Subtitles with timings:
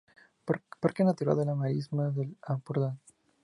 [0.79, 2.99] Parque Natural de las Marismas del Ampurdán